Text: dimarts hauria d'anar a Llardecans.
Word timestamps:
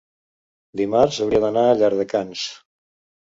dimarts 0.81 1.19
hauria 1.25 1.43
d'anar 1.45 1.65
a 1.67 1.75
Llardecans. 1.81 2.47